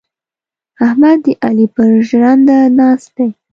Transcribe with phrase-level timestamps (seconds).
[0.85, 3.29] احمد د علي پر ژرنده ناست دی.